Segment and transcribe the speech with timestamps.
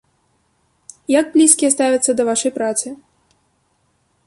[1.19, 2.87] Як блізкія ставяцца да вашай працы?